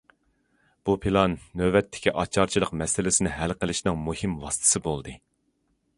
[0.87, 5.19] بۇ پىلان نۆۋەتتىكى ئاچارچىلىق مەسىلىسىنى ھەل قىلىشنىڭ مۇھىم ۋاسىتىسى بولدى.